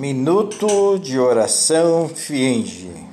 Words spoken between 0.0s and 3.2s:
Minuto de Oração Fienge.